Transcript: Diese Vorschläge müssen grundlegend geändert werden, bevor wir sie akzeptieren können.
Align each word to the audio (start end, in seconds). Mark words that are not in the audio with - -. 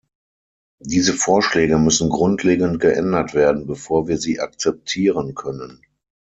Diese 0.83 1.13
Vorschläge 1.13 1.77
müssen 1.77 2.09
grundlegend 2.09 2.79
geändert 2.79 3.35
werden, 3.35 3.67
bevor 3.67 4.07
wir 4.07 4.17
sie 4.17 4.39
akzeptieren 4.39 5.35
können. 5.35 5.83